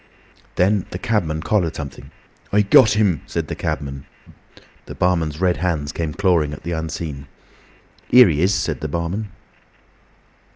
Then 0.55 0.87
the 0.89 0.97
cabman 0.97 1.41
collared 1.43 1.75
something. 1.75 2.09
"I 2.51 2.63
got 2.63 2.93
him," 2.93 3.21
said 3.27 3.49
the 3.49 3.55
cabman. 3.55 4.07
The 4.87 4.95
barman's 4.95 5.39
red 5.39 5.57
hands 5.57 5.91
came 5.91 6.15
clawing 6.15 6.53
at 6.53 6.63
the 6.63 6.71
unseen. 6.71 7.27
"Here 8.07 8.27
he 8.27 8.41
is!" 8.41 8.51
said 8.51 8.81
the 8.81 8.87
barman. 8.87 9.29